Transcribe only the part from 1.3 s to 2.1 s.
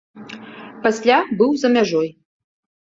быў за мяжою.